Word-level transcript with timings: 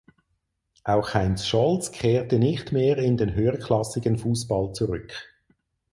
Auch 0.83 1.13
Heinz 1.13 1.45
Scholz 1.45 1.91
kehrte 1.91 2.39
nicht 2.39 2.71
mehr 2.71 2.97
in 2.97 3.17
den 3.17 3.35
höherklassigen 3.35 4.17
Fußball 4.17 4.73
zurück. 4.73 5.13